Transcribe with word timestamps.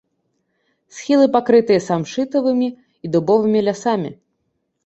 Схілы 0.99 1.27
пакрытыя 1.35 1.83
самшытавымі 1.89 2.69
і 2.73 3.05
дубовымі 3.17 3.59
лясамі. 3.67 4.11